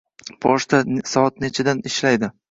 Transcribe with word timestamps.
Pochta 0.45 0.79
soat 1.11 1.37
nechidan 1.43 1.83
ishlaydi? 1.91 2.31